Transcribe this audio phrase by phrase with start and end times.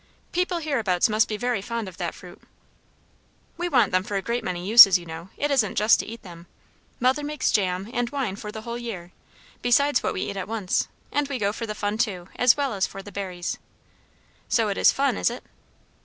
[0.31, 2.41] "People hereabouts must be very fond of that fruit."
[3.55, 6.23] "We want them for a great many uses, you know; it isn't just to eat
[6.23, 6.47] them.
[6.99, 9.11] Mother makes jam and wine for the whole year,
[9.61, 10.87] besides what we eat at once.
[11.11, 13.59] And we go for the fun too, as well as for the berries."
[14.49, 15.43] "So it is fun, is it?"